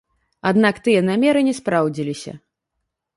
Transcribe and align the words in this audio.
Аднак 0.51 0.79
тыя 0.87 1.03
намеры 1.09 1.39
не 1.49 1.53
спраўдзіліся. 1.59 2.33